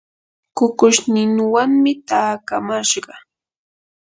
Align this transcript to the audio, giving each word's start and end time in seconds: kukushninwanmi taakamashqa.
kukushninwanmi 0.57 1.91
taakamashqa. 2.07 3.13